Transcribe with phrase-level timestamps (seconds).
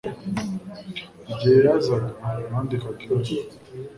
[1.31, 2.09] Igihe yazaga,
[2.49, 3.43] nandikaga ibaruwa.